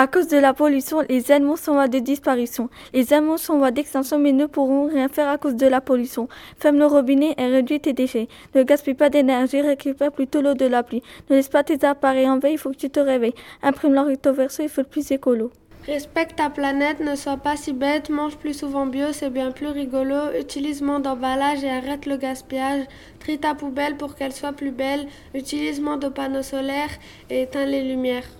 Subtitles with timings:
[0.00, 2.70] À cause de la pollution, les animaux sont en voie de disparition.
[2.94, 5.80] Les animaux sont en voie d'extinction mais ne pourront rien faire à cause de la
[5.80, 6.28] pollution.
[6.56, 8.28] Ferme le robinet et réduis tes déchets.
[8.54, 11.02] Ne gaspille pas d'énergie, récupère plutôt l'eau de la pluie.
[11.28, 13.34] Ne laisse pas tes appareils en veille, il faut que tu te réveilles.
[13.60, 15.50] Imprime le verso, il faut le plus écolo.
[15.84, 19.66] Respecte ta planète, ne sois pas si bête, mange plus souvent bio, c'est bien plus
[19.66, 20.30] rigolo.
[20.38, 22.84] Utilise moins d'emballage et arrête le gaspillage.
[23.18, 25.08] Trie ta poubelle pour qu'elle soit plus belle.
[25.34, 26.94] Utilise moins de panneaux solaires
[27.30, 28.38] et éteins les lumières.